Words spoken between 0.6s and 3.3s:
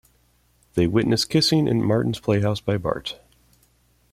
They are witnessed kissing in Martin's playhouse by Bart.